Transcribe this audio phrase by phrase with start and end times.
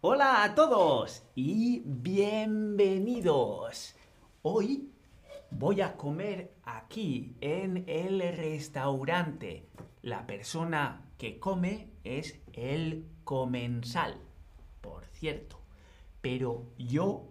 [0.00, 3.96] Hola a todos y bienvenidos.
[4.42, 4.92] Hoy
[5.50, 9.66] voy a comer aquí en el restaurante.
[10.02, 14.20] La persona que come es el comensal,
[14.80, 15.58] por cierto.
[16.20, 17.24] Pero yo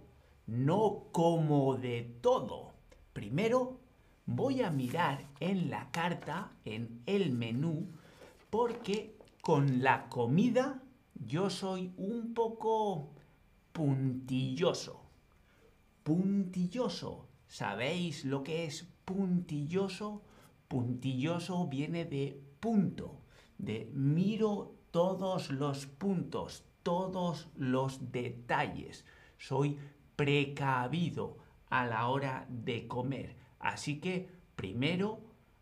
[0.45, 2.73] no como de todo.
[3.13, 3.79] Primero
[4.25, 7.87] voy a mirar en la carta, en el menú,
[8.49, 10.83] porque con la comida
[11.25, 13.13] yo soy un poco
[13.71, 15.01] puntilloso.
[16.03, 17.27] Puntilloso.
[17.47, 20.23] ¿Sabéis lo que es puntilloso?
[20.67, 23.21] Puntilloso viene de punto,
[23.57, 29.05] de miro todos los puntos, todos los detalles.
[29.37, 29.77] Soy
[30.15, 31.37] precavido
[31.69, 33.35] a la hora de comer.
[33.59, 35.21] Así que primero,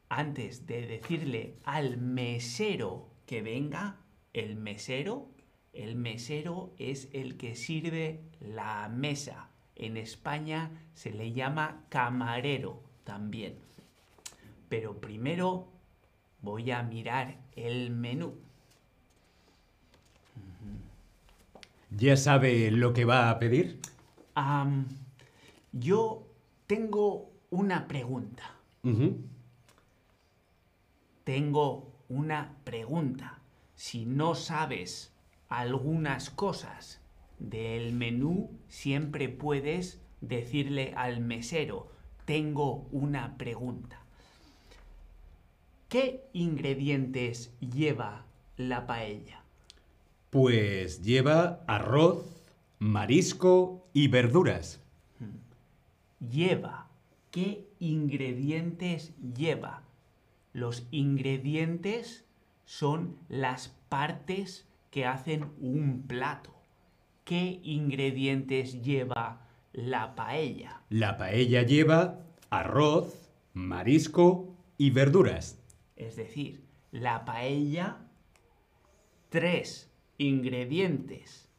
[0.10, 4.00] antes de decirle al mesero que venga,
[4.34, 5.30] el mesero,
[5.76, 9.50] el mesero es el que sirve la mesa.
[9.76, 13.56] En España se le llama camarero también.
[14.70, 15.68] Pero primero
[16.42, 18.36] voy a mirar el menú.
[21.92, 23.80] ¿Ya sabe lo que va a pedir?
[25.72, 26.28] Yo
[26.68, 28.56] tengo una pregunta.
[31.24, 33.40] Tengo una pregunta.
[33.76, 35.15] Si no sabes
[35.50, 37.02] algunas cosas
[37.40, 41.92] del menú, siempre puedes decirle al mesero,
[42.26, 44.00] tengo una pregunta.
[45.90, 48.26] ¿Qué ingredientes lleva
[48.58, 49.44] la paella?
[50.32, 52.26] Pues lleva arroz,
[52.80, 54.82] marisco y verduras.
[56.20, 56.90] Lleva.
[57.32, 59.84] ¿Qué ingredientes lleva?
[60.54, 62.26] Los ingredientes
[62.66, 64.66] son las partes
[64.96, 66.56] que hacen un plato.
[67.26, 70.84] ¿Qué ingredientes lleva la paella?
[70.90, 75.62] La paella lleva arroz, marisco y verduras.
[75.98, 78.08] Es decir, la paella,
[79.28, 81.50] tres ingredientes.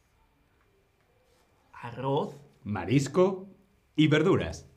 [1.73, 3.47] Arroz, Marisco
[3.95, 4.67] y verduras.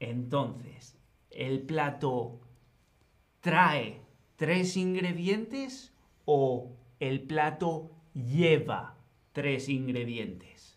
[0.00, 0.96] entonces,
[1.30, 2.40] ¿el plato
[3.40, 4.00] trae
[4.36, 5.92] tres ingredientes
[6.24, 8.96] o el plato lleva
[9.32, 10.76] tres ingredientes?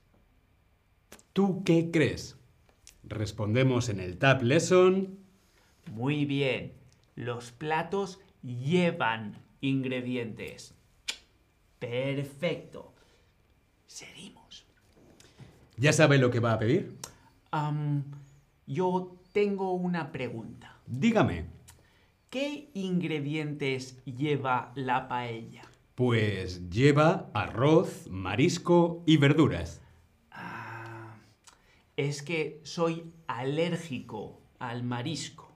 [1.34, 2.38] ¿Tú qué crees?
[3.04, 5.18] Respondemos en el Tab Lesson.
[5.92, 6.74] Muy bien,
[7.16, 10.76] los platos llevan ingredientes.
[11.80, 12.94] Perfecto.
[13.88, 14.66] Seguimos.
[15.78, 16.96] ¿Ya sabe lo que va a pedir?
[18.68, 20.78] Yo tengo una pregunta.
[20.86, 21.46] Dígame.
[22.30, 25.64] ¿Qué ingredientes lleva la paella?
[25.96, 29.82] Pues lleva arroz, marisco y verduras.
[30.32, 31.16] Ah,
[31.98, 35.52] es que soy alérgico al marisco.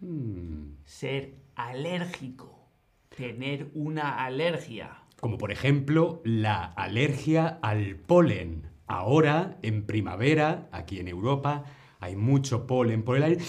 [0.00, 0.74] Hmm.
[0.84, 2.68] Ser alérgico.
[3.16, 5.02] Tener una alergia.
[5.20, 8.68] Como por ejemplo la alergia al polen.
[8.86, 11.64] Ahora, en primavera, aquí en Europa,
[12.00, 13.44] hay mucho polen por el aire.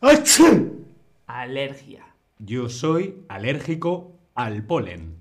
[0.00, 0.84] ¡Achú!
[1.26, 2.04] Alergia.
[2.38, 5.16] Yo soy alérgico al polen.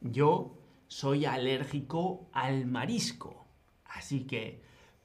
[0.00, 0.56] Yo
[0.88, 3.46] soy alérgico al marisco.
[3.86, 4.60] Así que,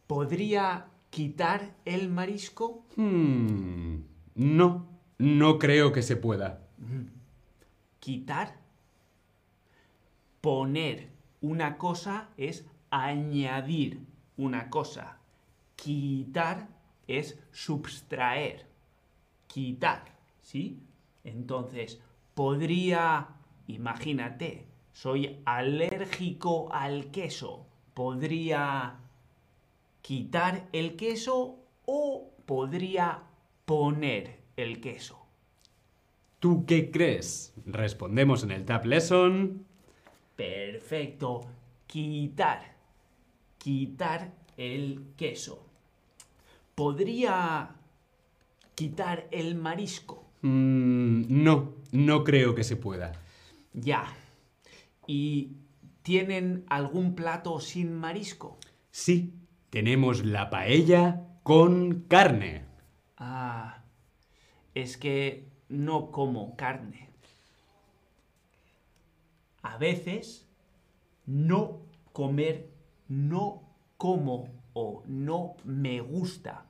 [0.08, 2.86] ¿podría quitar el marisco?
[2.96, 4.02] Hmm,
[4.36, 4.88] No,
[5.18, 6.62] no creo que se pueda.
[8.00, 8.60] Quitar.
[10.42, 11.10] Poner
[11.42, 14.02] una cosa es añadir
[14.38, 15.18] una cosa.
[15.76, 16.68] Quitar
[17.08, 18.66] es subtraer.
[19.48, 20.06] Quitar,
[20.42, 20.80] ¿sí?
[21.24, 22.00] Entonces,
[22.42, 23.28] podría,
[23.68, 27.68] imagínate, soy alérgico al queso.
[27.94, 28.98] Podría
[30.02, 33.22] quitar el queso o podría
[33.66, 35.24] poner el queso.
[36.40, 37.54] ¿Tú qué crees?
[37.68, 39.64] Respondemos en el Tab Lesson.
[40.36, 41.42] Perfecto.
[41.86, 42.74] Quitar.
[43.60, 45.64] Quitar el queso.
[46.74, 47.76] ¿Podría
[48.74, 50.31] quitar el marisco?
[50.42, 53.14] Mm, no, no creo que se pueda.
[53.74, 54.06] Ya.
[55.08, 55.58] ¿Y
[56.02, 58.58] tienen algún plato sin marisco?
[58.92, 59.34] Sí,
[59.70, 62.66] tenemos la paella con carne.
[63.18, 63.84] Ah,
[64.74, 67.10] es que no como carne.
[69.62, 70.48] A veces,
[71.26, 71.82] no
[72.14, 72.70] comer,
[73.08, 73.62] no
[73.98, 76.66] como o no me gusta.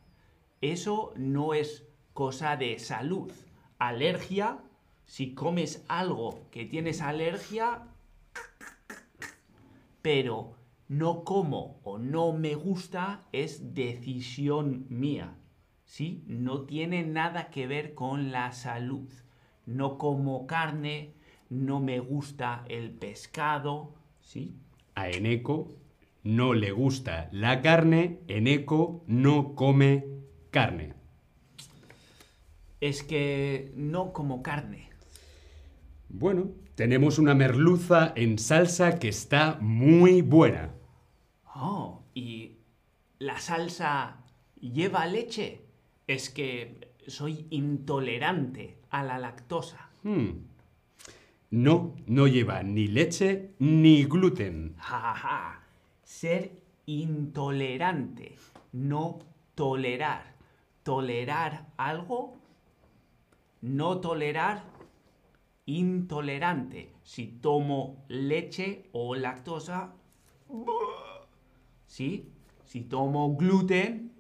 [0.60, 3.32] Eso no es cosa de salud.
[3.82, 4.60] Alergia,
[5.06, 7.82] si comes algo que tienes alergia,
[10.04, 10.54] pero
[10.88, 15.34] no como o no me gusta es decisión mía.
[15.84, 16.24] ¿Sí?
[16.28, 19.10] No tiene nada que ver con la salud.
[19.66, 21.16] No como carne,
[21.50, 23.96] no me gusta el pescado.
[24.20, 24.54] ¿Sí?
[24.94, 25.70] A Eneco
[26.22, 30.06] no le gusta la carne, Eneco no come
[30.52, 31.01] carne.
[32.82, 34.90] Es que no como carne.
[36.10, 40.74] Bueno, tenemos una merluza en salsa que está muy buena.
[41.56, 42.58] Oh, ¿y
[43.20, 44.18] la salsa
[44.60, 45.62] lleva leche?
[46.08, 49.90] Es que soy intolerante a la lactosa.
[50.04, 50.48] Hmm.
[51.52, 54.76] No, no lleva ni leche ni gluten.
[54.78, 55.64] Ja, ja.
[56.04, 56.52] Ser
[56.86, 58.36] intolerante,
[58.72, 59.20] no
[59.56, 60.36] tolerar.
[60.84, 62.41] Tolerar algo,
[63.62, 64.64] no tolerar,
[65.66, 66.92] intolerante.
[67.04, 69.94] Si tomo leche o lactosa,
[71.88, 72.30] ¿sí?
[72.66, 74.12] Si tomo gluten,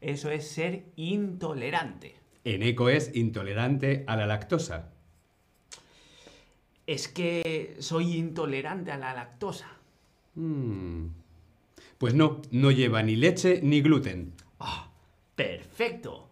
[0.00, 2.16] eso es ser intolerante.
[2.44, 4.90] Eneco es intolerante a la lactosa.
[6.86, 9.68] Es que soy intolerante a la lactosa.
[10.34, 11.08] Hmm.
[11.98, 14.32] Pues no, no lleva ni leche ni gluten.
[14.58, 14.90] Ah,
[15.36, 16.28] perfecto.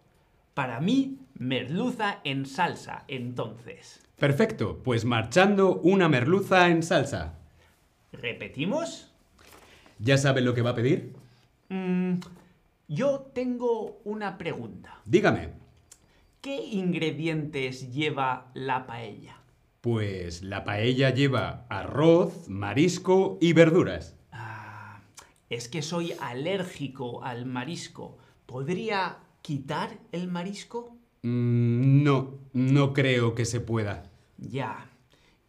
[0.53, 3.99] Para mí, merluza en salsa, entonces.
[4.17, 7.39] Perfecto, pues marchando una merluza en salsa.
[8.11, 9.11] ¿Repetimos?
[9.97, 11.15] ¿Ya sabe lo que va a pedir?
[11.69, 12.17] Mm,
[12.87, 15.01] yo tengo una pregunta.
[15.05, 15.49] Dígame.
[16.41, 19.37] ¿Qué ingredientes lleva la paella?
[19.81, 24.15] Pues la paella lleva arroz, marisco y verduras.
[24.31, 25.01] Ah,
[25.49, 28.19] es que soy alérgico al marisco.
[28.45, 31.00] ¿Podría quitar el marisco?
[31.23, 34.03] Mm, no, no creo que se pueda.
[34.37, 34.89] Ya.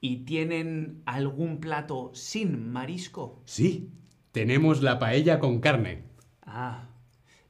[0.01, 3.41] ¿Y tienen algún plato sin marisco?
[3.45, 3.91] Sí,
[4.33, 6.03] tenemos la paella con carne.
[6.43, 6.89] Ah,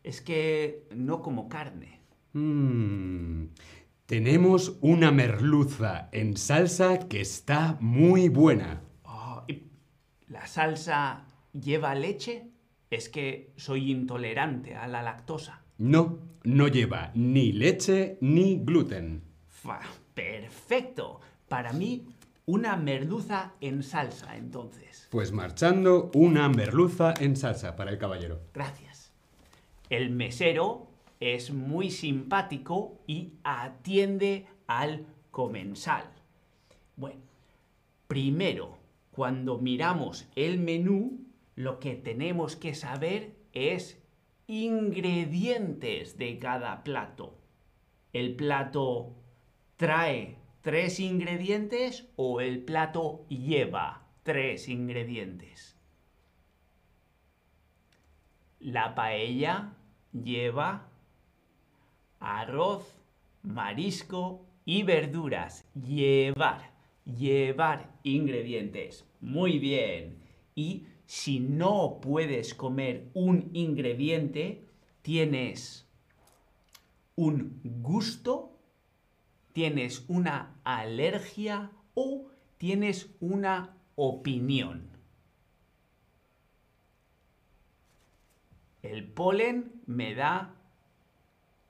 [0.02, 2.00] es que no como carne.
[2.34, 3.46] Mm,
[4.06, 8.82] tenemos una merluza en salsa que está muy buena.
[9.04, 9.64] Oh, ¿y
[10.28, 12.50] ¿La salsa lleva leche?
[12.90, 15.61] Es que soy intolerante a la lactosa.
[15.78, 19.22] No, no lleva ni leche ni gluten.
[19.48, 19.80] Fa,
[20.14, 21.20] perfecto.
[21.48, 22.06] Para mí,
[22.46, 25.08] una merluza en salsa, entonces.
[25.10, 28.40] Pues marchando una merluza en salsa para el caballero.
[28.52, 29.12] Gracias.
[29.88, 30.88] El mesero
[31.20, 36.04] es muy simpático y atiende al comensal.
[36.96, 37.20] Bueno,
[38.08, 38.78] primero,
[39.12, 41.20] cuando miramos el menú,
[41.54, 44.01] lo que tenemos que saber es
[44.52, 47.38] ingredientes de cada plato.
[48.12, 49.16] ¿El plato
[49.76, 55.78] trae tres ingredientes o el plato lleva tres ingredientes?
[58.60, 59.72] La paella
[60.12, 60.90] lleva
[62.20, 63.00] arroz,
[63.42, 65.66] marisco y verduras.
[65.74, 66.72] Llevar,
[67.06, 69.08] llevar ingredientes.
[69.22, 70.18] Muy bien.
[70.54, 74.64] Y si no puedes comer un ingrediente,
[75.02, 75.86] tienes
[77.16, 78.58] un gusto,
[79.52, 82.26] tienes una alergia o
[82.58, 84.90] tienes una opinión.
[88.82, 90.56] El polen me da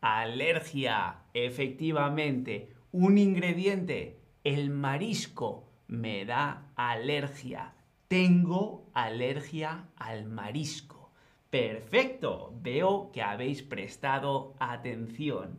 [0.00, 2.72] alergia, efectivamente.
[2.90, 7.74] Un ingrediente, el marisco, me da alergia.
[8.12, 11.12] Tengo alergia al marisco.
[11.48, 15.58] Perfecto, veo que habéis prestado atención.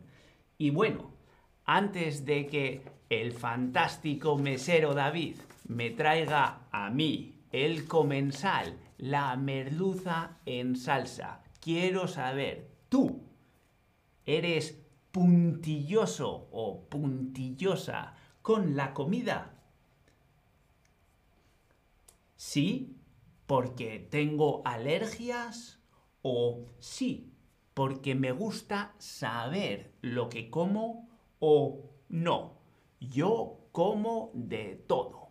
[0.56, 1.10] Y bueno,
[1.64, 10.38] antes de que el fantástico mesero David me traiga a mí el comensal, la merluza
[10.46, 13.20] en salsa, quiero saber, tú,
[14.26, 14.80] ¿eres
[15.10, 19.54] puntilloso o puntillosa con la comida?
[22.46, 22.94] ¿Sí?
[23.46, 25.80] ¿Porque tengo alergias?
[26.20, 27.32] ¿O sí?
[27.72, 31.08] ¿Porque me gusta saber lo que como?
[31.40, 32.58] ¿O no?
[33.00, 35.30] Yo como de todo.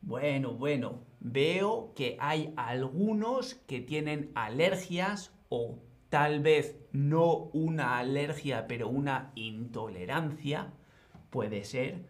[0.00, 8.66] Bueno, bueno, veo que hay algunos que tienen alergias o tal vez no una alergia,
[8.66, 10.72] pero una intolerancia,
[11.30, 12.06] puede ser.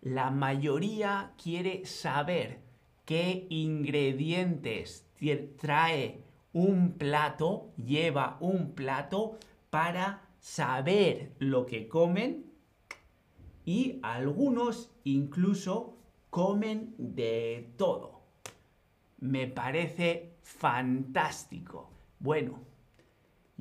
[0.00, 2.60] La mayoría quiere saber
[3.04, 5.06] qué ingredientes
[5.58, 12.50] trae un plato, lleva un plato para saber lo que comen
[13.64, 15.98] y algunos incluso
[16.30, 18.22] comen de todo.
[19.18, 21.90] Me parece fantástico.
[22.18, 22.60] Bueno,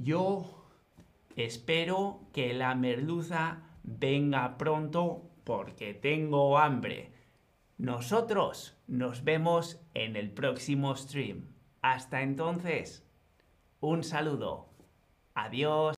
[0.01, 0.65] yo
[1.35, 7.13] espero que la merluza venga pronto porque tengo hambre.
[7.77, 11.47] Nosotros nos vemos en el próximo stream.
[11.81, 13.05] Hasta entonces,
[13.79, 14.69] un saludo.
[15.33, 15.95] Adiós.